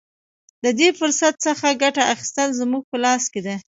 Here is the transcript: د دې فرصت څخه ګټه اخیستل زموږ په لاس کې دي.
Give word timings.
د 0.63 0.65
دې 0.79 0.89
فرصت 0.99 1.33
څخه 1.45 1.67
ګټه 1.83 2.03
اخیستل 2.13 2.49
زموږ 2.61 2.83
په 2.91 2.97
لاس 3.03 3.23
کې 3.33 3.41
دي. 3.45 3.55